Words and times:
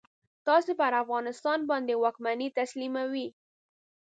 تاسې 0.47 0.71
پر 0.79 0.91
افغانستان 1.03 1.59
باندي 1.69 1.95
واکمني 1.97 2.47
تسلیموي. 2.59 3.27